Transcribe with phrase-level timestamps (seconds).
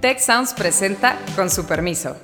[0.00, 2.14] Tech Sounds presenta con su permiso.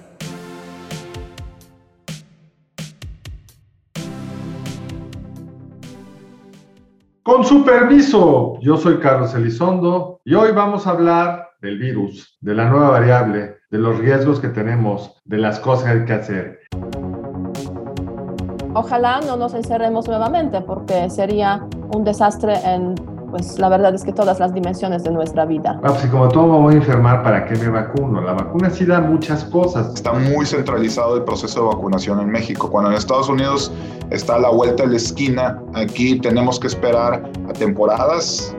[7.24, 12.54] Con su permiso, yo soy Carlos Elizondo y hoy vamos a hablar del virus, de
[12.54, 16.60] la nueva variable, de los riesgos que tenemos, de las cosas que hay que hacer.
[18.74, 24.12] Ojalá no nos encerremos nuevamente porque sería un desastre en pues la verdad es que
[24.12, 25.80] todas las dimensiones de nuestra vida.
[25.82, 28.20] Ah, pues como todo me voy a enfermar, ¿para qué me vacuno?
[28.20, 29.92] La vacuna sí da muchas cosas.
[29.92, 32.70] Está muy centralizado el proceso de vacunación en México.
[32.70, 33.72] Cuando en Estados Unidos
[34.10, 38.54] está a la vuelta de la esquina, aquí tenemos que esperar a temporadas.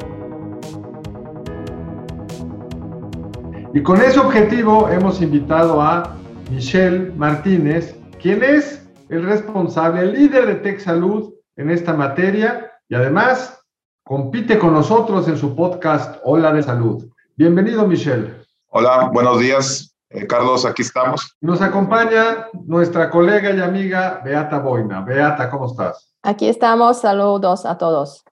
[3.73, 6.17] Y con ese objetivo hemos invitado a
[6.51, 12.95] Michelle Martínez, quien es el responsable, el líder de Tech Salud en esta materia y
[12.95, 13.64] además
[14.05, 17.09] compite con nosotros en su podcast Hola de Salud.
[17.35, 18.35] Bienvenido, Michelle.
[18.69, 19.95] Hola, buenos días.
[20.11, 21.35] Eh, Carlos, aquí estamos.
[21.41, 25.01] Nos acompaña nuestra colega y amiga Beata Boina.
[25.01, 26.13] Beata, ¿cómo estás?
[26.21, 27.01] Aquí estamos.
[27.01, 28.23] Saludos a todos.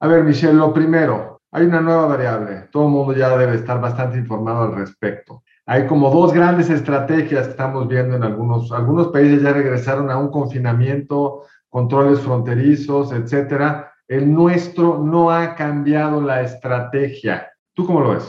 [0.00, 2.68] A ver, Michelle, lo primero, hay una nueva variable.
[2.70, 5.42] Todo el mundo ya debe estar bastante informado al respecto.
[5.64, 10.18] Hay como dos grandes estrategias que estamos viendo en algunos, algunos países ya regresaron a
[10.18, 17.50] un confinamiento, controles fronterizos, etcétera el nuestro no ha cambiado la estrategia.
[17.74, 18.24] ¿Tú cómo lo ves?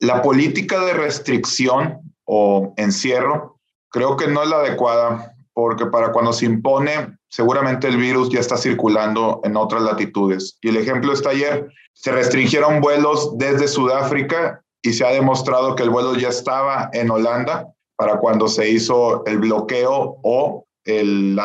[0.00, 3.58] La política de restricción o encierro
[3.90, 8.40] creo que no es la adecuada porque para cuando se impone, seguramente el virus ya
[8.40, 10.58] está circulando en otras latitudes.
[10.60, 15.84] Y el ejemplo está ayer, se restringieron vuelos desde Sudáfrica y se ha demostrado que
[15.84, 21.38] el vuelo ya estaba en Holanda para cuando se hizo el bloqueo o el,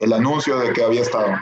[0.00, 1.36] el anuncio de que había estado.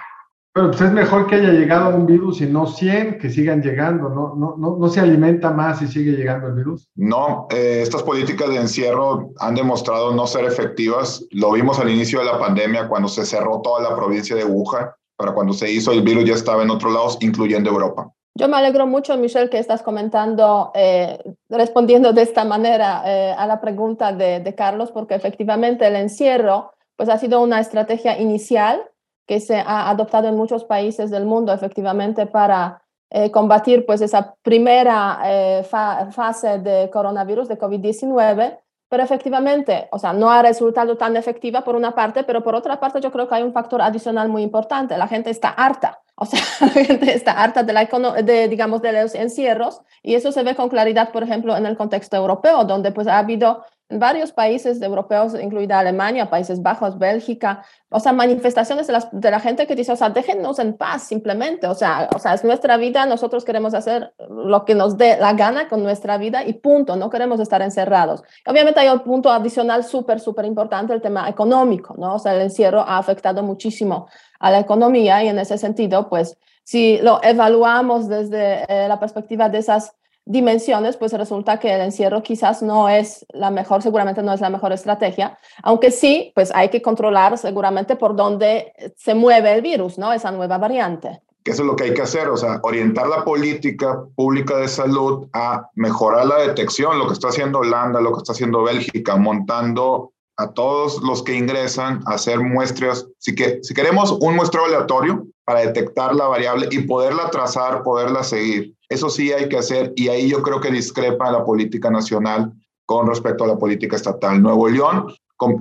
[0.54, 4.08] Pero pues es mejor que haya llegado un virus y no 100 que sigan llegando,
[4.08, 4.36] ¿no?
[4.36, 6.88] No, no, no se alimenta más y sigue llegando el virus.
[6.94, 11.26] No, eh, estas políticas de encierro han demostrado no ser efectivas.
[11.32, 14.90] Lo vimos al inicio de la pandemia cuando se cerró toda la provincia de Wuhan.
[15.16, 18.12] Para cuando se hizo el virus ya estaba en otros lados, incluyendo Europa.
[18.36, 23.44] Yo me alegro mucho, Michelle, que estás comentando, eh, respondiendo de esta manera eh, a
[23.48, 28.80] la pregunta de, de Carlos, porque efectivamente el encierro pues ha sido una estrategia inicial
[29.26, 34.34] que se ha adoptado en muchos países del mundo efectivamente para eh, combatir pues esa
[34.42, 38.58] primera eh, fase de coronavirus, de COVID-19,
[38.88, 42.78] pero efectivamente, o sea, no ha resultado tan efectiva por una parte, pero por otra
[42.78, 46.26] parte yo creo que hay un factor adicional muy importante, la gente está harta, o
[46.26, 47.84] sea, la gente está harta de, la
[48.22, 51.76] de, digamos, de los encierros y eso se ve con claridad, por ejemplo, en el
[51.76, 58.00] contexto europeo, donde pues ha habido varios países europeos, incluida Alemania, Países Bajos, Bélgica, o
[58.00, 61.74] sea, manifestaciones de, de, la gente que dice, o sea, déjennos en paz simplemente, o
[61.74, 65.68] sea, o sea, es nuestra vida, nosotros queremos hacer lo que nos dé la gana
[65.68, 68.22] con nuestra vida y punto, no queremos estar encerrados.
[68.46, 72.14] Obviamente hay un punto adicional súper, súper importante, el tema económico, ¿no?
[72.14, 74.08] O sea, el encierro ha afectado muchísimo
[74.40, 79.50] a la economía y en ese sentido, pues, si lo evaluamos desde eh, la perspectiva
[79.50, 79.94] de esas
[80.26, 84.50] dimensiones, pues resulta que el encierro quizás no es la mejor, seguramente no es la
[84.50, 89.98] mejor estrategia, aunque sí, pues hay que controlar seguramente por dónde se mueve el virus,
[89.98, 90.12] ¿no?
[90.12, 91.20] Esa nueva variante.
[91.44, 94.68] Que eso es lo que hay que hacer, o sea, orientar la política pública de
[94.68, 99.16] salud a mejorar la detección, lo que está haciendo Holanda, lo que está haciendo Bélgica,
[99.16, 103.06] montando a todos los que ingresan a hacer muestras.
[103.18, 108.24] Si, que, si queremos un muestreo aleatorio para detectar la variable y poderla trazar, poderla
[108.24, 112.52] seguir, eso sí hay que hacer y ahí yo creo que discrepa la política nacional
[112.86, 114.42] con respecto a la política estatal.
[114.42, 115.06] Nuevo León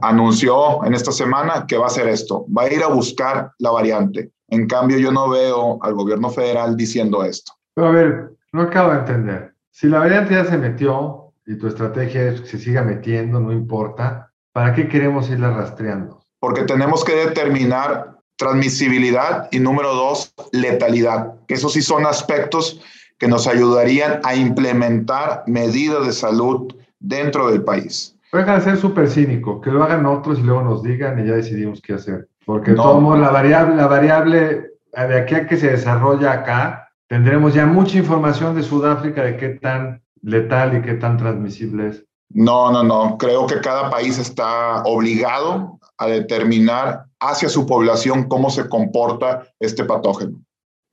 [0.01, 3.71] anunció en esta semana que va a hacer esto, va a ir a buscar la
[3.71, 4.31] variante.
[4.49, 7.53] En cambio, yo no veo al gobierno federal diciendo esto.
[7.73, 9.53] Pero a ver, no acabo de entender.
[9.71, 13.51] Si la variante ya se metió y tu estrategia es que se siga metiendo, no
[13.51, 16.23] importa, ¿para qué queremos irla rastreando?
[16.39, 21.33] Porque tenemos que determinar transmisibilidad y número dos, letalidad.
[21.47, 22.81] Esos sí son aspectos
[23.23, 28.17] que nos ayudarían a implementar medidas de salud dentro del país.
[28.33, 31.35] Deja de ser súper cínico, que lo hagan otros y luego nos digan y ya
[31.35, 32.27] decidimos qué hacer.
[32.45, 33.15] Porque no.
[33.15, 38.57] la variable, la variable de aquí a que se desarrolla acá, tendremos ya mucha información
[38.57, 42.03] de Sudáfrica de qué tan letal y qué tan transmisible es.
[42.27, 43.17] No, no, no.
[43.17, 49.85] Creo que cada país está obligado a determinar hacia su población cómo se comporta este
[49.85, 50.39] patógeno.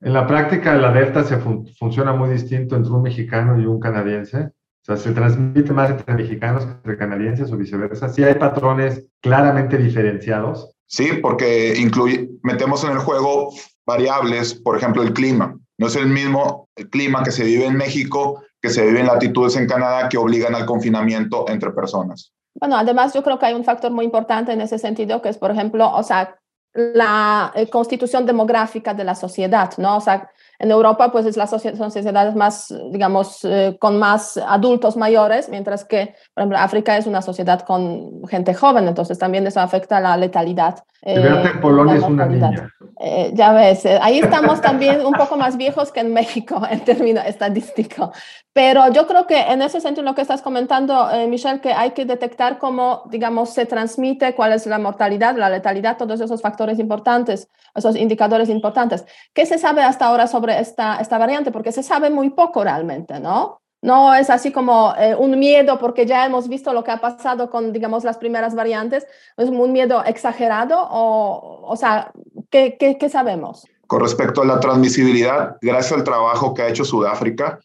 [0.01, 4.37] En la práctica, la delta se funciona muy distinto entre un mexicano y un canadiense.
[4.39, 8.09] O sea, se transmite más entre mexicanos que entre canadienses o viceversa.
[8.09, 10.75] Sí hay patrones claramente diferenciados.
[10.87, 13.53] Sí, porque incluye, metemos en el juego
[13.85, 15.55] variables, por ejemplo, el clima.
[15.77, 19.07] No es el mismo el clima que se vive en México que se vive en
[19.07, 22.31] latitudes en Canadá que obligan al confinamiento entre personas.
[22.53, 25.37] Bueno, además yo creo que hay un factor muy importante en ese sentido, que es,
[25.37, 26.37] por ejemplo, o sea,
[26.73, 29.97] la eh, constitución demográfica de la sociedad, ¿no?
[29.97, 30.29] O sea,
[30.59, 35.83] en Europa, pues es la son sociedades más, digamos, eh, con más adultos mayores, mientras
[35.83, 40.15] que, por ejemplo, África es una sociedad con gente joven, entonces también eso afecta la
[40.17, 40.83] letalidad.
[41.01, 41.19] Eh,
[41.61, 42.71] Polonia es una niña.
[43.03, 46.81] Eh, ya ves, eh, ahí estamos también un poco más viejos que en México en
[46.81, 48.09] términos estadísticos.
[48.53, 51.91] Pero yo creo que en ese sentido lo que estás comentando, eh, Michelle, que hay
[51.91, 56.60] que detectar cómo, digamos, se transmite, cuál es la mortalidad, la letalidad, todos esos factores
[56.79, 59.05] importantes, esos indicadores importantes.
[59.33, 61.51] ¿Qué se sabe hasta ahora sobre esta, esta variante?
[61.51, 63.61] Porque se sabe muy poco realmente, ¿no?
[63.83, 67.49] No es así como eh, un miedo porque ya hemos visto lo que ha pasado
[67.49, 69.07] con, digamos, las primeras variantes.
[69.37, 72.11] ¿Es un miedo exagerado o, o sea,
[72.51, 73.65] ¿qué, qué, qué sabemos?
[73.87, 77.59] Con respecto a la transmisibilidad, gracias al trabajo que ha hecho Sudáfrica,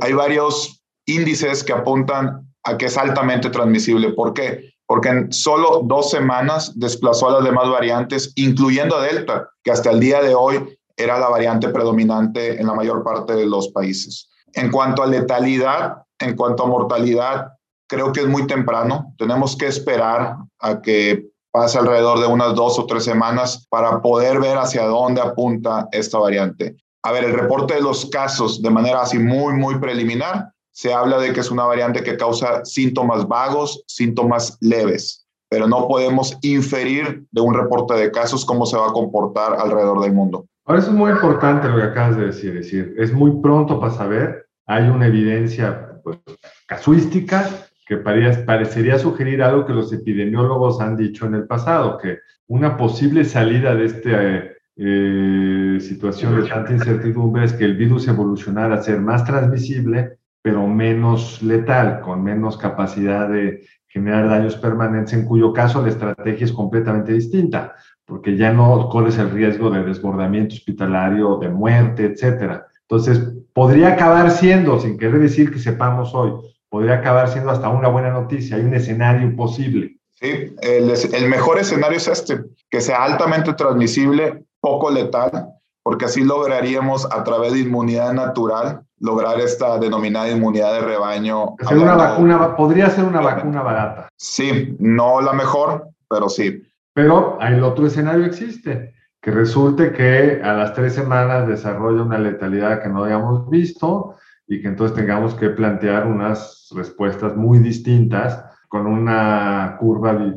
[0.00, 4.12] hay varios índices que apuntan a que es altamente transmisible.
[4.12, 4.73] ¿Por qué?
[4.86, 9.90] Porque en solo dos semanas desplazó a las demás variantes, incluyendo a Delta, que hasta
[9.90, 14.28] el día de hoy era la variante predominante en la mayor parte de los países.
[14.52, 17.48] En cuanto a letalidad, en cuanto a mortalidad,
[17.88, 19.14] creo que es muy temprano.
[19.18, 24.40] Tenemos que esperar a que pase alrededor de unas dos o tres semanas para poder
[24.40, 26.76] ver hacia dónde apunta esta variante.
[27.04, 31.18] A ver, el reporte de los casos de manera así muy, muy preliminar, se habla
[31.18, 37.24] de que es una variante que causa síntomas vagos, síntomas leves, pero no podemos inferir
[37.30, 40.46] de un reporte de casos cómo se va a comportar alrededor del mundo.
[40.64, 43.78] Ahora, eso es muy importante lo que acabas de decir, es decir, es muy pronto
[43.78, 46.18] para saber, hay una evidencia pues,
[46.66, 47.48] casuística
[47.86, 52.18] que parecería sugerir algo que los epidemiólogos han dicho en el pasado, que
[52.48, 58.74] una posible salida de esta eh, situación de tanta incertidumbre es que el virus evolucionara
[58.74, 65.24] a ser más transmisible, pero menos letal, con menos capacidad de generar daños permanentes, en
[65.24, 67.74] cuyo caso la estrategia es completamente distinta
[68.04, 72.66] porque ya no corres el riesgo de desbordamiento hospitalario, de muerte, etcétera.
[72.82, 73.22] Entonces,
[73.54, 76.32] podría acabar siendo, sin querer decir que sepamos hoy,
[76.68, 79.96] podría acabar siendo hasta una buena noticia, hay un escenario posible.
[80.16, 85.53] Sí, el, el mejor escenario es este, que sea altamente transmisible, poco letal,
[85.84, 91.56] porque así lograríamos a través de inmunidad natural lograr esta denominada inmunidad de rebaño.
[91.70, 94.08] una vacuna, podría ser una vacuna barata.
[94.16, 96.62] Sí, no la mejor, pero sí.
[96.94, 102.82] Pero el otro escenario existe, que resulte que a las tres semanas desarrolla una letalidad
[102.82, 104.16] que no habíamos visto
[104.46, 110.34] y que entonces tengamos que plantear unas respuestas muy distintas con una curva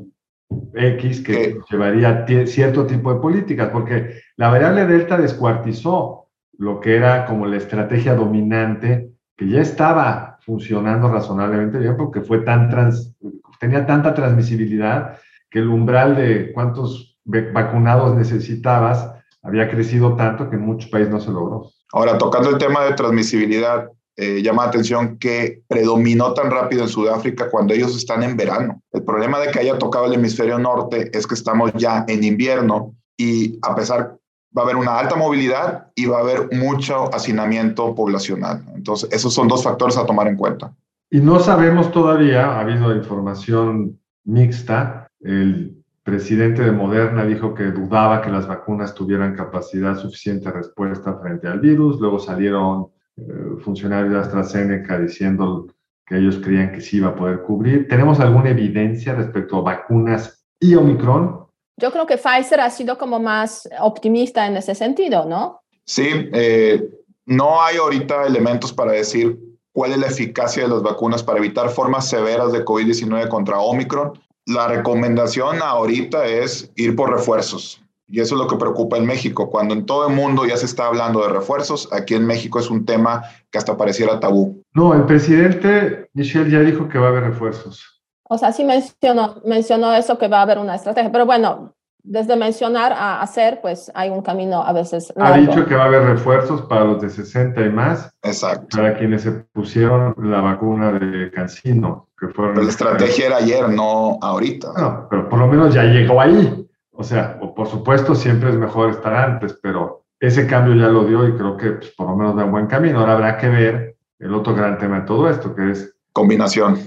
[0.73, 7.25] X que llevaría cierto tipo de políticas, porque la variable delta descuartizó lo que era
[7.25, 13.15] como la estrategia dominante que ya estaba funcionando razonablemente bien porque fue tan trans,
[13.59, 15.19] tenía tanta transmisibilidad
[15.49, 19.11] que el umbral de cuántos vacunados necesitabas
[19.41, 21.69] había crecido tanto que en muchos países no se logró.
[21.93, 26.89] Ahora, tocando el tema de transmisibilidad, eh, llama la atención que predominó tan rápido en
[26.89, 28.81] Sudáfrica cuando ellos están en verano.
[28.91, 32.95] El problema de que haya tocado el hemisferio norte es que estamos ya en invierno
[33.15, 34.17] y a pesar
[34.55, 38.63] va a haber una alta movilidad y va a haber mucho hacinamiento poblacional.
[38.75, 40.73] Entonces, esos son dos factores a tomar en cuenta.
[41.09, 48.21] Y no sabemos todavía, ha habido información mixta, el presidente de Moderna dijo que dudaba
[48.21, 51.99] que las vacunas tuvieran capacidad suficiente de respuesta frente al virus.
[51.99, 52.87] Luego salieron
[53.17, 55.67] eh, funcionarios de AstraZeneca diciendo
[56.05, 57.87] que ellos creían que sí iba a poder cubrir.
[57.89, 61.46] ¿Tenemos alguna evidencia respecto a vacunas y Omicron?
[61.77, 65.61] Yo creo que Pfizer ha sido como más optimista en ese sentido, ¿no?
[65.85, 66.89] Sí, eh,
[67.25, 69.37] no hay ahorita elementos para decir
[69.71, 74.19] cuál es la eficacia de las vacunas para evitar formas severas de COVID-19 contra Omicron
[74.47, 77.83] la recomendación ahorita es ir por refuerzos.
[78.07, 79.49] Y eso es lo que preocupa en México.
[79.49, 82.69] Cuando en todo el mundo ya se está hablando de refuerzos, aquí en México es
[82.69, 84.63] un tema que hasta pareciera tabú.
[84.73, 87.96] No, el presidente Michel ya dijo que va a haber refuerzos.
[88.29, 91.73] O sea, sí mencionó, mencionó eso que va a haber una estrategia, pero bueno,
[92.07, 95.11] desde mencionar a hacer, pues hay un camino a veces.
[95.15, 95.33] Largo.
[95.33, 98.09] Ha dicho que va a haber refuerzos para los de 60 y más.
[98.23, 98.77] Exacto.
[98.77, 102.07] Para quienes se pusieron la vacuna de Cancino.
[102.17, 104.69] Que fueron pero la estrategia era ayer, no ahorita.
[104.77, 106.67] No, pero por lo menos ya llegó ahí.
[106.91, 111.27] O sea, por supuesto, siempre es mejor estar antes, pero ese cambio ya lo dio
[111.27, 112.99] y creo que pues, por lo menos da un buen camino.
[112.99, 115.93] Ahora habrá que ver el otro gran tema de todo esto, que es...
[116.11, 116.79] Combinación.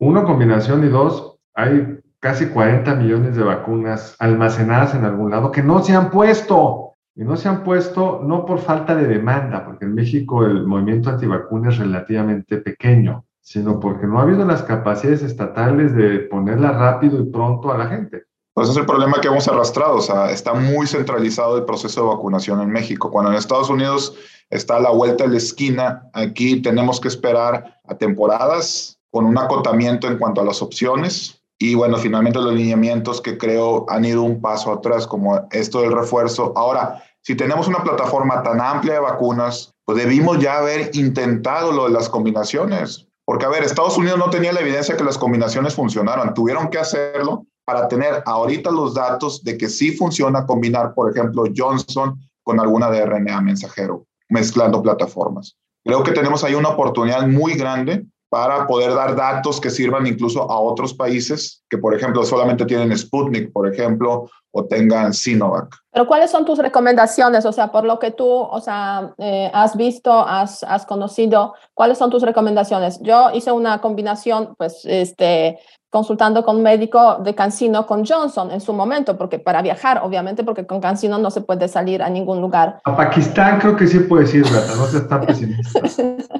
[0.00, 5.62] Uno, combinación y dos, hay casi 40 millones de vacunas almacenadas en algún lado que
[5.62, 6.84] no se han puesto.
[7.16, 11.10] y no se han puesto no por falta de demanda, porque en México el movimiento
[11.10, 17.20] antivacuna es relativamente pequeño, sino porque no ha habido las capacidades estatales de ponerla rápido
[17.20, 18.22] y pronto a la gente.
[18.54, 22.08] Pues es el problema que hemos arrastrado, o sea, está muy centralizado el proceso de
[22.08, 23.10] vacunación en México.
[23.10, 24.16] Cuando en Estados Unidos
[24.48, 29.38] está a la vuelta de la esquina, aquí tenemos que esperar a temporadas con un
[29.38, 34.22] acotamiento en cuanto a las opciones y bueno, finalmente los lineamientos que creo han ido
[34.22, 36.52] un paso atrás, como esto del refuerzo.
[36.54, 41.84] Ahora, si tenemos una plataforma tan amplia de vacunas, pues debimos ya haber intentado lo
[41.84, 43.06] de las combinaciones.
[43.24, 46.32] Porque, a ver, Estados Unidos no tenía la evidencia que las combinaciones funcionaron.
[46.32, 51.44] Tuvieron que hacerlo para tener ahorita los datos de que sí funciona combinar, por ejemplo,
[51.54, 55.56] Johnson con alguna de RNA mensajero, mezclando plataformas.
[55.84, 60.50] Creo que tenemos ahí una oportunidad muy grande para poder dar datos que sirvan incluso
[60.50, 65.74] a otros países que, por ejemplo, solamente tienen Sputnik, por ejemplo, o tengan Sinovac.
[65.90, 67.44] Pero ¿cuáles son tus recomendaciones?
[67.44, 71.98] O sea, por lo que tú, o sea, eh, has visto, has, has conocido, ¿cuáles
[71.98, 73.00] son tus recomendaciones?
[73.02, 75.58] Yo hice una combinación, pues, este,
[75.90, 80.44] consultando con un médico de Cancino con Johnson en su momento, porque para viajar, obviamente,
[80.44, 82.80] porque con Cancino no se puede salir a ningún lugar.
[82.84, 84.76] A Pakistán creo que sí puede ir, ¿verdad?
[84.76, 85.80] No se está pesimista.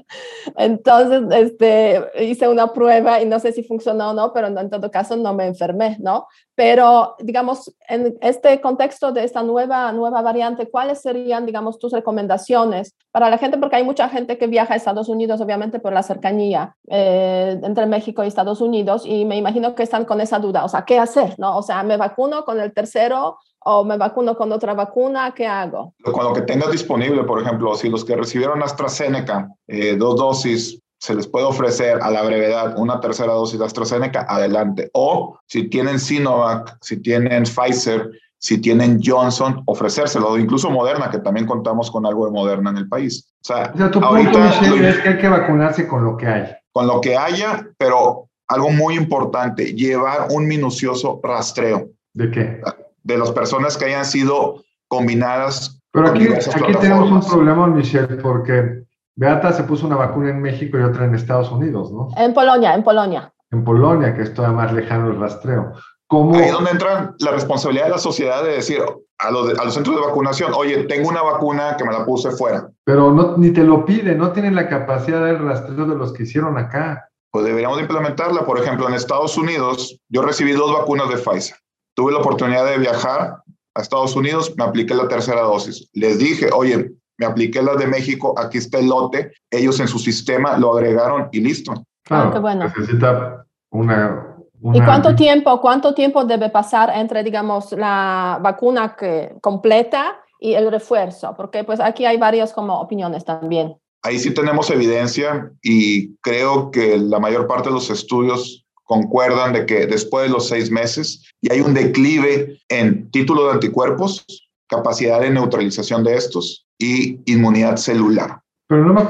[0.60, 4.90] Entonces, este, hice una prueba y no sé si funcionó o no, pero en todo
[4.90, 6.26] caso no me enfermé, ¿no?
[6.56, 12.96] Pero, digamos, en este contexto de esta nueva, nueva variante, ¿cuáles serían, digamos, tus recomendaciones
[13.12, 13.56] para la gente?
[13.56, 17.86] Porque hay mucha gente que viaja a Estados Unidos, obviamente, por la cercanía eh, entre
[17.86, 20.98] México y Estados Unidos, y me imagino que están con esa duda, o sea, ¿qué
[20.98, 21.36] hacer?
[21.38, 21.56] ¿no?
[21.56, 25.32] O sea, ¿me vacuno con el tercero o me vacuno con otra vacuna?
[25.34, 25.94] ¿Qué hago?
[26.02, 30.80] Con lo que tengas disponible, por ejemplo, si los que recibieron AstraZeneca, eh, dos dosis,
[30.98, 34.90] se les puede ofrecer a la brevedad una tercera dosis de AstraZeneca, adelante.
[34.94, 41.46] O si tienen Sinovac, si tienen Pfizer, si tienen Johnson, ofrecérselo, incluso Moderna, que también
[41.46, 43.32] contamos con algo de Moderna en el país.
[43.42, 46.46] O sea, tu punto, es que hay que vacunarse con lo que hay.
[46.72, 51.88] Con lo que haya, pero algo muy importante, llevar un minucioso rastreo.
[52.14, 52.60] ¿De qué?
[53.08, 55.80] De las personas que hayan sido combinadas.
[55.92, 58.84] Pero aquí, aquí tenemos un problema, Michelle, porque
[59.16, 62.08] Beata se puso una vacuna en México y otra en Estados Unidos, ¿no?
[62.18, 63.32] En Polonia, en Polonia.
[63.50, 65.72] En Polonia, que es todavía más lejano el rastreo.
[66.06, 66.36] ¿Cómo?
[66.36, 68.82] Ahí es donde entra la responsabilidad de la sociedad de decir
[69.18, 72.30] a los, a los centros de vacunación, oye, tengo una vacuna que me la puse
[72.30, 72.68] fuera.
[72.84, 76.22] Pero no, ni te lo pide, no tienen la capacidad del rastreo de los que
[76.24, 77.08] hicieron acá.
[77.30, 78.46] Pues deberíamos implementarla.
[78.46, 81.56] Por ejemplo, en Estados Unidos, yo recibí dos vacunas de Pfizer.
[81.98, 83.42] Tuve la oportunidad de viajar
[83.74, 85.90] a Estados Unidos, me apliqué la tercera dosis.
[85.94, 89.98] Les dije, oye, me apliqué la de México, aquí está el lote, ellos en su
[89.98, 91.74] sistema lo agregaron y listo.
[92.04, 92.64] Claro, ah, qué bueno.
[92.66, 94.36] necesita una,
[94.74, 100.70] ¿Y cuánto tiempo, cuánto tiempo debe pasar entre, digamos, la vacuna que, completa y el
[100.70, 101.34] refuerzo?
[101.36, 103.76] Porque pues aquí hay varias como opiniones también.
[104.04, 109.66] Ahí sí tenemos evidencia y creo que la mayor parte de los estudios concuerdan de
[109.66, 114.24] que después de los seis meses y hay un declive en título de anticuerpos,
[114.66, 118.40] capacidad de neutralización de estos y inmunidad celular.
[118.66, 119.02] Pero no me,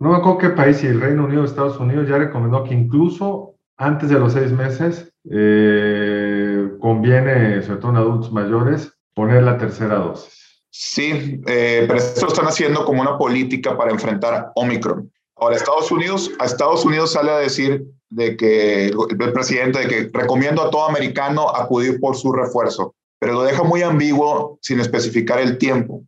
[0.00, 2.74] no me acuerdo qué país, si el Reino Unido o Estados Unidos ya recomendó que
[2.74, 9.58] incluso antes de los seis meses eh, conviene, sobre todo en adultos mayores, poner la
[9.58, 10.62] tercera dosis.
[10.70, 15.12] Sí, eh, pero esto lo están haciendo como una política para enfrentar Omicron.
[15.44, 20.10] Ahora, Estados Unidos, a Estados Unidos sale a decir de que el, presidente de que
[20.10, 25.38] recomiendo a todo americano acudir por su refuerzo, pero lo deja muy ambiguo sin especificar
[25.38, 26.02] el tiempo.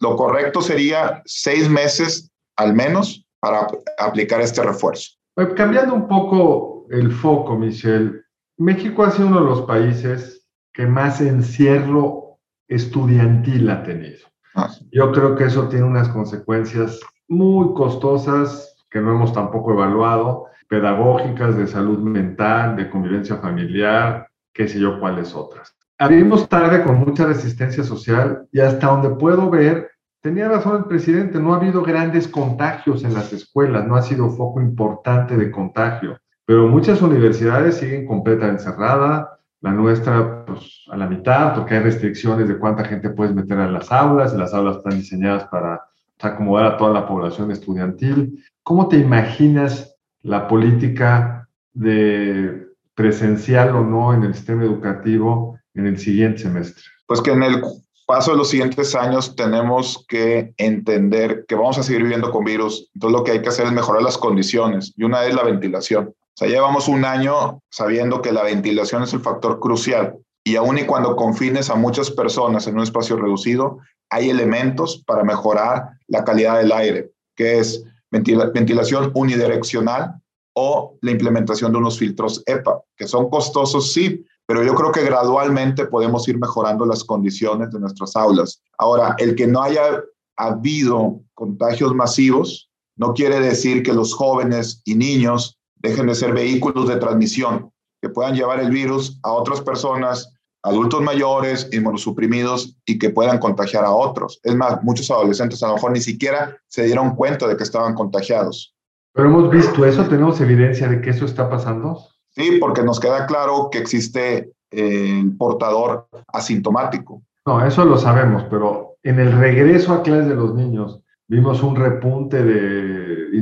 [0.00, 5.12] Lo correcto sería seis meses al menos para aplicar este refuerzo.
[5.56, 8.20] Cambiando un poco el foco, Michelle,
[8.58, 12.38] México ha sido uno de los países que más encierro
[12.68, 14.26] estudiantil ha tenido.
[14.54, 14.70] Ah.
[14.92, 21.56] Yo creo que eso tiene unas consecuencias muy costosas que no hemos tampoco evaluado, pedagógicas,
[21.56, 25.74] de salud mental, de convivencia familiar, qué sé yo cuáles otras.
[25.98, 29.90] Abrimos tarde con mucha resistencia social y hasta donde puedo ver,
[30.20, 34.28] tenía razón el presidente, no ha habido grandes contagios en las escuelas, no ha sido
[34.30, 39.28] foco importante de contagio, pero muchas universidades siguen completamente cerradas,
[39.60, 43.72] la nuestra pues, a la mitad, porque hay restricciones de cuánta gente puedes meter en
[43.72, 45.80] las aulas, y las aulas están diseñadas para
[46.20, 48.44] acomodar a toda la población estudiantil.
[48.62, 55.98] ¿Cómo te imaginas la política de presencial o no en el sistema educativo en el
[55.98, 56.82] siguiente semestre?
[57.06, 57.62] Pues que en el
[58.06, 62.88] paso de los siguientes años tenemos que entender que vamos a seguir viviendo con virus.
[62.94, 66.06] Entonces lo que hay que hacer es mejorar las condiciones y una es la ventilación.
[66.08, 70.16] O sea, llevamos un año sabiendo que la ventilación es el factor crucial.
[70.44, 73.78] y aun y cuando confines a muchas personas en un espacio reducido,
[74.10, 80.14] hay elementos para mejorar la calidad del aire, que es ventilación unidireccional
[80.54, 85.04] o la implementación de unos filtros EPA, que son costosos, sí, pero yo creo que
[85.04, 88.62] gradualmente podemos ir mejorando las condiciones de nuestras aulas.
[88.78, 90.02] Ahora, el que no haya
[90.36, 96.88] habido contagios masivos no quiere decir que los jóvenes y niños dejen de ser vehículos
[96.88, 97.70] de transmisión,
[98.00, 100.32] que puedan llevar el virus a otras personas,
[100.66, 104.40] adultos mayores, inmunosuprimidos y que puedan contagiar a otros.
[104.42, 107.94] Es más, muchos adolescentes a lo mejor ni siquiera se dieron cuenta de que estaban
[107.94, 108.74] contagiados.
[109.12, 111.98] Pero hemos visto eso, tenemos evidencia de que eso está pasando.
[112.30, 117.22] Sí, porque nos queda claro que existe el portador asintomático.
[117.46, 121.76] No, eso lo sabemos, pero en el regreso a clases de los niños vimos un
[121.76, 123.36] repunte de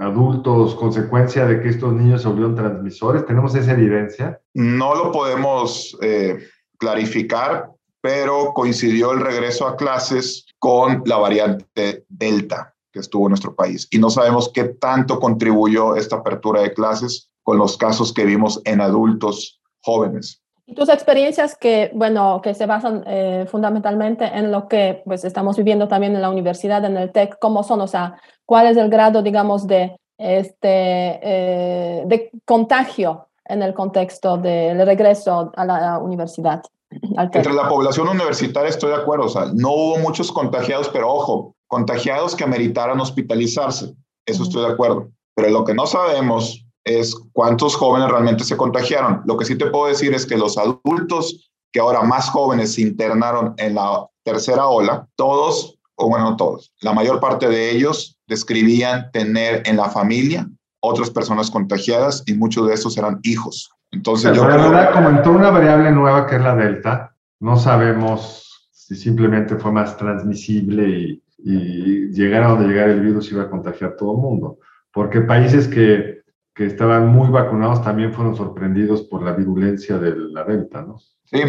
[0.00, 3.26] adultos, consecuencia de que estos niños se volvieron transmisores?
[3.26, 4.40] ¿Tenemos esa evidencia?
[4.54, 6.38] No lo podemos eh,
[6.78, 13.54] clarificar, pero coincidió el regreso a clases con la variante Delta que estuvo en nuestro
[13.54, 13.86] país.
[13.90, 18.60] Y no sabemos qué tanto contribuyó esta apertura de clases con los casos que vimos
[18.64, 20.42] en adultos jóvenes.
[20.66, 25.56] Y tus experiencias que, bueno, que se basan eh, fundamentalmente en lo que pues estamos
[25.56, 27.80] viviendo también en la universidad, en el TEC, ¿cómo son?
[27.80, 34.38] O sea, ¿cuál es el grado, digamos, de, este, eh, de contagio en el contexto
[34.38, 36.60] del regreso a la universidad?
[36.90, 41.54] Entre la población universitaria estoy de acuerdo, o sea, no hubo muchos contagiados, pero ojo,
[41.68, 43.94] contagiados que ameritaran hospitalizarse,
[44.26, 45.10] eso estoy de acuerdo.
[45.36, 49.22] Pero lo que no sabemos es cuántos jóvenes realmente se contagiaron.
[49.26, 52.82] Lo que sí te puedo decir es que los adultos que ahora más jóvenes se
[52.82, 59.10] internaron en la tercera ola, todos, o bueno, todos, la mayor parte de ellos describían
[59.12, 60.48] tener en la familia
[60.80, 63.70] otras personas contagiadas y muchos de estos eran hijos.
[63.90, 68.96] Entonces, yo verdad, como entró una variable nueva que es la delta, no sabemos si
[68.96, 73.90] simplemente fue más transmisible y, y llegar a donde llegara el virus iba a contagiar
[73.90, 74.58] a todo el mundo.
[74.90, 76.20] Porque países que
[76.60, 80.98] que estaban muy vacunados también fueron sorprendidos por la virulencia de la delta, ¿no?
[81.24, 81.40] Sí,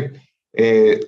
[0.53, 0.99] eh,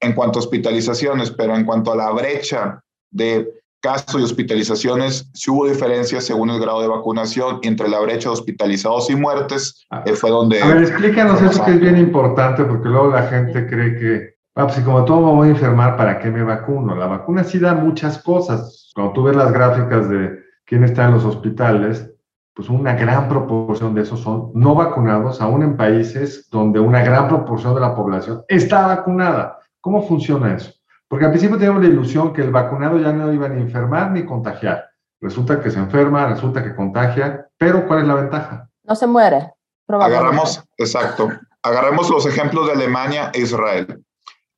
[0.00, 5.50] en cuanto a hospitalizaciones, pero en cuanto a la brecha de casos y hospitalizaciones, sí
[5.50, 10.02] hubo diferencias según el grado de vacunación entre la brecha de hospitalizados y muertes, ah.
[10.06, 10.62] eh, fue donde...
[10.62, 14.64] A ver, explícanos eso que es bien importante, porque luego la gente cree que, ah,
[14.64, 16.94] pues si como todo me voy a enfermar, ¿para qué me vacuno?
[16.94, 18.90] La vacuna sí da muchas cosas.
[18.94, 22.08] Cuando tú ves las gráficas de quién está en los hospitales,
[22.54, 27.28] pues una gran proporción de esos son no vacunados, aún en países donde una gran
[27.28, 29.58] proporción de la población está vacunada.
[29.80, 30.72] ¿Cómo funciona eso?
[31.12, 34.12] Porque al principio teníamos la ilusión que el vacunado ya no iba ni a enfermar
[34.12, 34.88] ni contagiar.
[35.20, 38.70] Resulta que se enferma, resulta que contagia, pero ¿cuál es la ventaja?
[38.82, 39.52] No se muere.
[39.88, 41.28] Agarramos, exacto.
[41.62, 44.02] Agarremos los ejemplos de Alemania e Israel.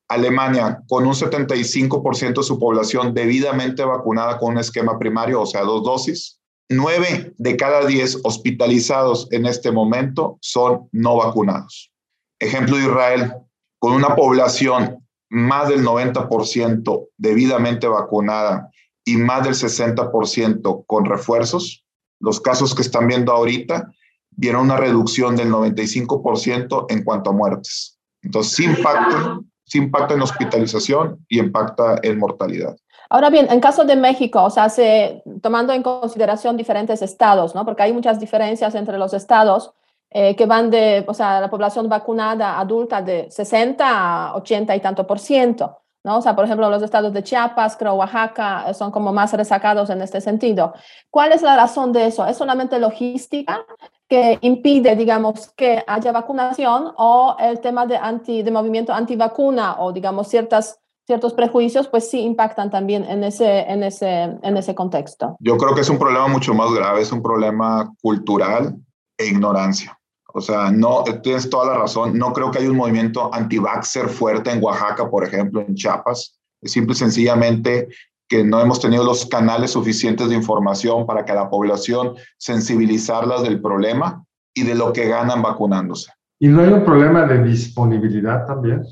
[0.09, 5.63] Alemania, con un 75% de su población debidamente vacunada con un esquema primario, o sea,
[5.63, 6.39] dos dosis,
[6.71, 11.91] Nueve de cada diez hospitalizados en este momento son no vacunados.
[12.39, 13.35] Ejemplo de Israel,
[13.81, 18.71] con una población más del 90% debidamente vacunada
[19.05, 21.85] y más del 60% con refuerzos,
[22.21, 23.91] los casos que están viendo ahorita
[24.31, 27.99] vieron una reducción del 95% en cuanto a muertes.
[28.23, 32.77] Entonces, sí impacta, sí impacta en hospitalización y impacta en mortalidad.
[33.11, 37.65] Ahora bien, en caso de México, se, tomando en consideración diferentes estados, ¿no?
[37.65, 39.73] Porque hay muchas diferencias entre los estados
[40.17, 44.81] eh, que van de, o sea, la población vacunada adulta de 60 a 80 y
[44.81, 46.19] tanto por ciento, ¿no?
[46.19, 49.91] O sea, por ejemplo, los estados de Chiapas, creo Oaxaca, eh, son como más resacados
[49.91, 50.73] en este sentido.
[51.11, 52.25] ¿Cuál es la razón de eso?
[52.27, 53.67] ¿Es solamente logística
[54.09, 59.91] que impide, digamos, que haya vacunación o el tema de, anti, de movimiento antivacuna o,
[59.91, 65.37] digamos, ciertas ciertos prejuicios, pues sí impactan también en ese, en, ese, en ese contexto.
[65.39, 68.75] Yo creo que es un problema mucho más grave, es un problema cultural
[69.19, 69.99] e ignorancia.
[70.37, 74.51] O sea, no, tienes toda la razón, no creo que haya un movimiento anti-vaxxer fuerte
[74.51, 76.41] en Oaxaca, por ejemplo, en Chiapas.
[76.61, 77.89] Es simple y sencillamente
[78.29, 83.45] que no hemos tenido los canales suficientes de información para que a la población sensibilizarlas
[83.45, 86.11] del problema y de lo que ganan vacunándose.
[86.41, 88.83] ¿Y no hay un problema de disponibilidad también?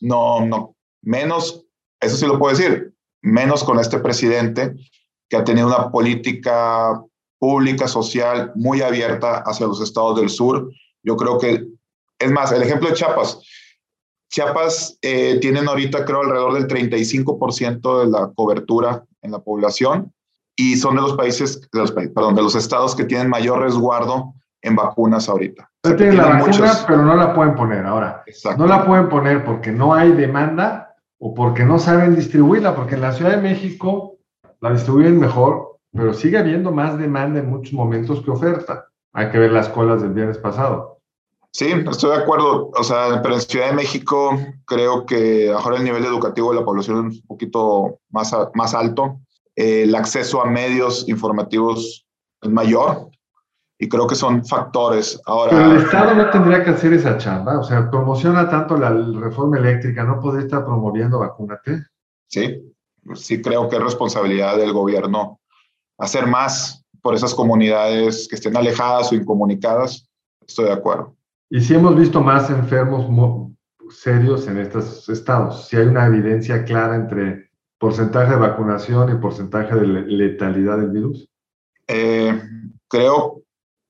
[0.00, 1.64] No, no, menos,
[1.98, 4.74] eso sí lo puedo decir, menos con este presidente
[5.30, 7.02] que ha tenido una política
[7.38, 10.70] pública, social, muy abierta hacia los estados del sur.
[11.02, 11.66] Yo creo que,
[12.18, 13.40] es más, el ejemplo de Chiapas.
[14.30, 20.12] Chiapas eh, tienen ahorita, creo, alrededor del 35% de la cobertura en la población
[20.56, 24.34] y son de los países, de los, perdón, de los estados que tienen mayor resguardo
[24.62, 25.70] en vacunas ahorita.
[25.82, 28.22] tienen la vacuna, pero no la pueden poner ahora.
[28.56, 33.00] No la pueden poner porque no hay demanda o porque no saben distribuirla, porque en
[33.00, 34.18] la Ciudad de México
[34.60, 38.89] la distribuyen mejor, pero sigue habiendo más demanda en muchos momentos que oferta.
[39.12, 40.98] Hay que ver las colas del viernes pasado.
[41.52, 42.70] Sí, estoy de acuerdo.
[42.76, 46.64] O sea, pero en Ciudad de México creo que ahora el nivel educativo de la
[46.64, 49.20] población es un poquito más, más alto.
[49.56, 52.06] el acceso a medios informativos
[52.40, 53.10] es mayor
[53.78, 55.20] y creo que son factores.
[55.26, 57.58] Ahora, pero el Estado no tendría que hacer esa chamba.
[57.58, 61.84] O sea, promociona tanto la reforma eléctrica, ¿no podría estar promoviendo vacúnate?
[62.28, 62.62] Sí,
[63.14, 65.40] sí creo que es responsabilidad del gobierno
[65.98, 70.08] hacer más por esas comunidades que estén alejadas o incomunicadas.
[70.46, 71.14] Estoy de acuerdo.
[71.48, 73.06] Y si hemos visto más enfermos
[73.90, 79.74] serios en estos estados, si hay una evidencia clara entre porcentaje de vacunación y porcentaje
[79.74, 81.28] de letalidad del virus.
[81.88, 82.40] Eh,
[82.88, 83.42] creo,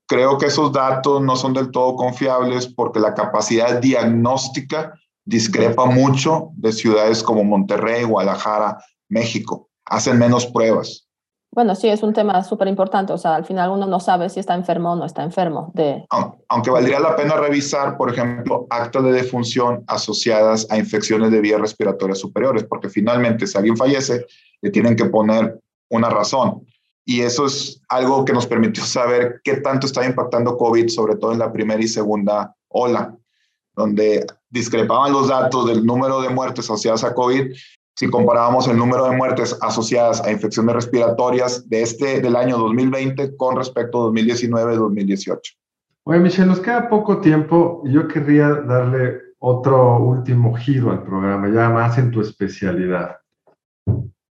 [0.07, 4.95] creo que esos datos no son del todo confiables porque la capacidad diagnóstica
[5.25, 9.69] discrepa mucho de ciudades como Monterrey, Guadalajara, México.
[9.85, 11.09] Hacen menos pruebas.
[11.53, 13.13] Bueno, sí, es un tema súper importante.
[13.13, 15.73] O sea, al final uno no sabe si está enfermo o no está enfermo.
[15.75, 16.05] De...
[16.49, 21.61] Aunque valdría la pena revisar, por ejemplo, actos de defunción asociadas a infecciones de vías
[21.61, 24.27] respiratorias superiores, porque finalmente si alguien fallece,
[24.63, 26.65] le tienen que poner una razón.
[27.05, 31.33] Y eso es algo que nos permitió saber qué tanto está impactando COVID, sobre todo
[31.33, 33.17] en la primera y segunda ola,
[33.75, 37.53] donde discrepaban los datos del número de muertes asociadas a COVID
[37.95, 43.37] si comparábamos el número de muertes asociadas a infecciones respiratorias de este del año 2020
[43.37, 45.39] con respecto a 2019-2018.
[46.05, 51.49] Oye, Michelle, nos queda poco tiempo y yo querría darle otro último giro al programa,
[51.49, 53.17] ya más en tu especialidad.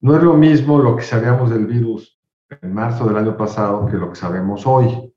[0.01, 2.19] No es lo mismo lo que sabíamos del virus
[2.61, 5.13] en marzo del año pasado que lo que sabemos hoy.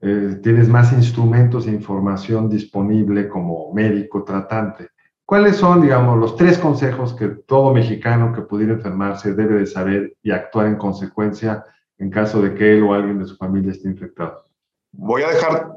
[0.00, 4.88] Eh, tienes más instrumentos e información disponible como médico tratante.
[5.28, 10.16] ¿Cuáles son, digamos, los tres consejos que todo mexicano que pudiera enfermarse debe de saber
[10.22, 11.66] y actuar en consecuencia
[11.98, 14.46] en caso de que él o alguien de su familia esté infectado?
[14.90, 15.70] Voy a dejar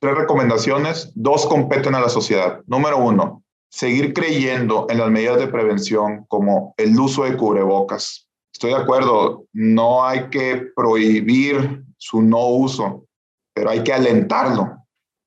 [0.00, 2.62] tres recomendaciones, dos competen a la sociedad.
[2.66, 8.26] Número uno, seguir creyendo en las medidas de prevención como el uso de cubrebocas.
[8.54, 13.04] Estoy de acuerdo, no hay que prohibir su no uso,
[13.52, 14.78] pero hay que alentarlo.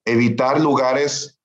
[0.03, 1.39] Evitar lugares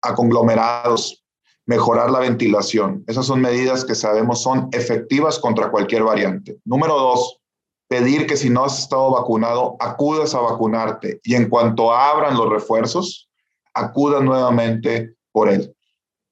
[0.00, 1.24] a conglomerados,
[1.66, 3.04] mejorar la ventilación.
[3.06, 6.58] Esas son medidas que sabemos son efectivas contra cualquier variante.
[6.64, 7.40] Número dos,
[7.88, 12.48] pedir que si no has estado vacunado, acudas a vacunarte y en cuanto abran los
[12.50, 13.28] refuerzos,
[13.74, 15.74] acudas nuevamente por él.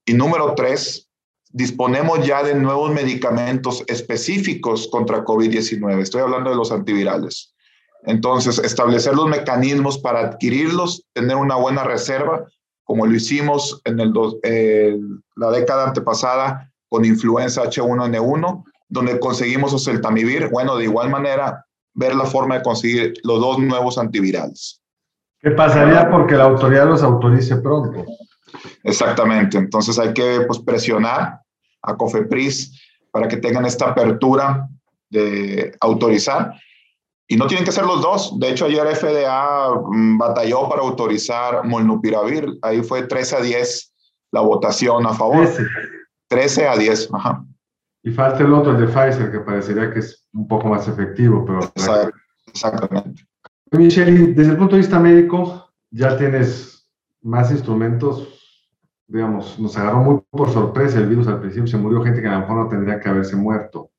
[0.07, 1.09] Y número tres,
[1.51, 6.01] disponemos ya de nuevos medicamentos específicos contra COVID-19.
[6.01, 7.55] Estoy hablando de los antivirales.
[8.07, 12.47] Entonces, establecer los mecanismos para adquirirlos, tener una buena reserva
[12.85, 14.13] como lo hicimos en el
[15.37, 20.49] la década antepasada con influenza H1N1, donde conseguimos oseltamivir.
[20.51, 24.81] Bueno, de igual manera, ver la forma de conseguir los dos nuevos antivirales.
[25.41, 28.05] ¿Qué pasaría porque la autoridad los autorice pronto?
[28.83, 29.59] Exactamente.
[29.59, 31.41] Entonces hay que pues, presionar
[31.83, 34.69] a COFEPRIS para que tengan esta apertura
[35.11, 36.55] de autorizar
[37.27, 38.39] y no tienen que ser los dos.
[38.39, 42.59] De hecho, ayer FDA mm, batalló para autorizar molnupiravir.
[42.63, 43.95] Ahí fue 13 a 10
[44.33, 45.49] la votación a favor.
[46.29, 47.45] 13, a 10, ajá.
[48.03, 51.45] Y falta el otro, el de Pfizer, que parecería que es un poco más efectivo,
[51.47, 51.61] pero...
[52.47, 53.25] exactamente.
[53.71, 56.87] Michelle, desde el punto de vista médico, ya tienes
[57.23, 58.29] más instrumentos,
[59.07, 62.33] digamos, nos agarró muy por sorpresa el virus al principio, se murió gente que a
[62.33, 63.91] lo mejor no tendría que haberse muerto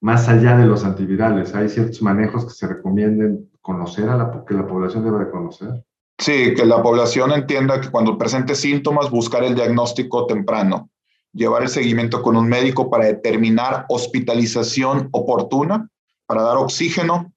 [0.00, 1.54] más allá de los antivirales?
[1.54, 5.84] ¿Hay ciertos manejos que se recomienden conocer a la, que la población debe conocer?
[6.18, 10.90] Sí, que la población entienda que cuando presente síntomas, buscar el diagnóstico temprano,
[11.32, 15.88] llevar el seguimiento con un médico para determinar hospitalización oportuna,
[16.26, 17.32] para dar oxígeno,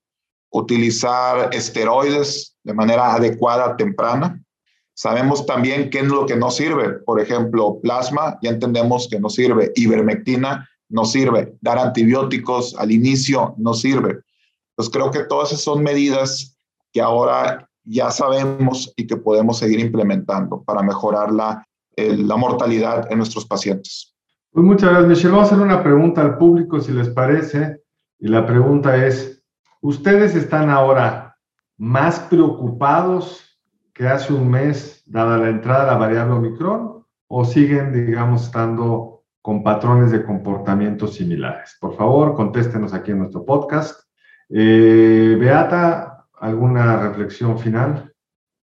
[0.49, 4.43] utilizar esteroides de manera adecuada, temprana.
[4.93, 6.99] Sabemos también qué es lo que no sirve.
[7.05, 9.71] Por ejemplo, plasma, ya entendemos que no sirve.
[9.75, 11.55] Ivermectina, no sirve.
[11.61, 14.19] Dar antibióticos al inicio no sirve.
[14.75, 16.57] Pues creo que todas esas son medidas
[16.91, 21.65] que ahora ya sabemos y que podemos seguir implementando para mejorar la,
[21.97, 24.13] la mortalidad en nuestros pacientes.
[24.51, 25.31] Pues muchas gracias, Michelle.
[25.31, 27.81] Vamos a hacer una pregunta al público, si les parece.
[28.19, 29.41] Y la pregunta es,
[29.81, 31.37] ¿ustedes están ahora
[31.77, 33.51] más preocupados
[33.93, 39.10] que hace un mes, dada la entrada de la variable Omicron, o siguen, digamos, estando
[39.41, 41.77] con patrones de comportamiento similares.
[41.79, 44.01] Por favor, contéstenos aquí en nuestro podcast.
[44.49, 48.13] Eh, Beata, ¿alguna reflexión final?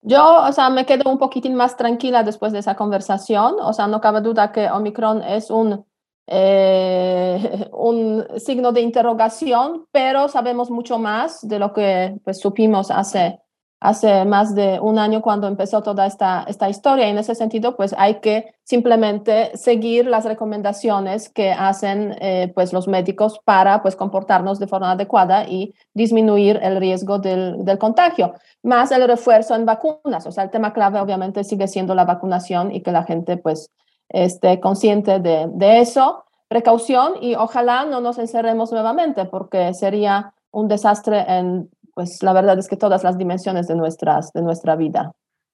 [0.02, 3.56] Yo, o sea, me quedo un poquitín más tranquila después de esa conversación.
[3.60, 5.84] O sea, no cabe duda que Omicron es un,
[6.26, 13.40] eh, un signo de interrogación, pero sabemos mucho más de lo que pues, supimos hace
[13.80, 17.06] hace más de un año cuando empezó toda esta, esta historia.
[17.06, 22.72] Y en ese sentido, pues hay que simplemente seguir las recomendaciones que hacen eh, pues
[22.72, 28.34] los médicos para pues comportarnos de forma adecuada y disminuir el riesgo del, del, contagio.
[28.62, 30.26] Más el refuerzo en vacunas.
[30.26, 33.70] O sea, el tema clave obviamente sigue siendo la vacunación y que la gente pues
[34.08, 36.24] esté consciente de, de eso.
[36.48, 42.56] Precaución y ojalá no nos encerremos nuevamente porque sería un desastre en pues la verdad
[42.56, 45.10] es que todas las dimensiones de, nuestras, de nuestra vida.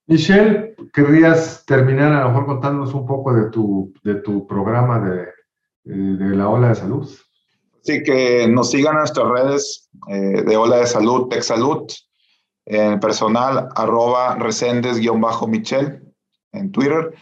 [0.07, 5.23] Michelle, ¿querrías terminar a lo mejor contándonos un poco de tu, de tu programa de,
[5.23, 7.11] eh, de la Ola de Salud?
[7.81, 11.91] Sí, que nos sigan en nuestras redes eh, de Ola de Salud, Tech Salud,
[12.67, 16.03] en personal, arroba resendes-michelle
[16.53, 17.15] en Twitter.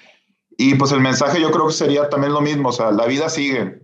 [0.59, 3.29] Y pues el mensaje yo creo que sería también lo mismo, o sea, la vida
[3.29, 3.83] sigue.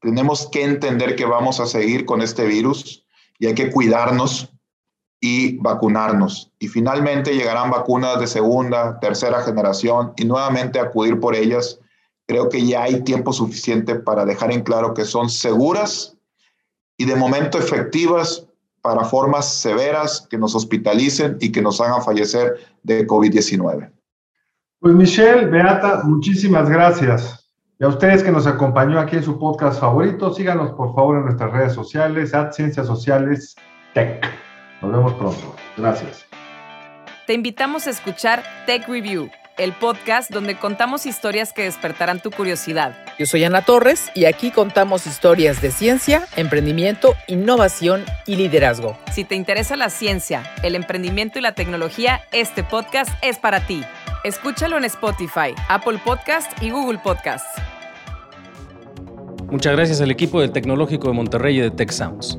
[0.00, 3.06] Tenemos que entender que vamos a seguir con este virus
[3.38, 4.50] y hay que cuidarnos
[5.26, 6.52] y vacunarnos.
[6.58, 11.80] Y finalmente llegarán vacunas de segunda, tercera generación y nuevamente acudir por ellas.
[12.26, 16.14] Creo que ya hay tiempo suficiente para dejar en claro que son seguras
[16.98, 18.46] y de momento efectivas
[18.82, 23.90] para formas severas que nos hospitalicen y que nos hagan fallecer de COVID-19.
[24.80, 27.48] Pues Michelle, Beata, muchísimas gracias.
[27.80, 31.24] Y a ustedes que nos acompañó aquí en su podcast favorito, síganos por favor en
[31.24, 33.56] nuestras redes sociales, at Ciencias Sociales
[33.94, 34.22] Tech.
[34.84, 35.56] Nos vemos pronto.
[35.76, 36.26] Gracias.
[37.26, 42.94] Te invitamos a escuchar Tech Review, el podcast donde contamos historias que despertarán tu curiosidad.
[43.18, 48.98] Yo soy Ana Torres y aquí contamos historias de ciencia, emprendimiento, innovación y liderazgo.
[49.12, 53.82] Si te interesa la ciencia, el emprendimiento y la tecnología, este podcast es para ti.
[54.22, 57.46] Escúchalo en Spotify, Apple Podcast y Google Podcast.
[59.50, 62.38] Muchas gracias al equipo del Tecnológico de Monterrey y de Tech Sounds.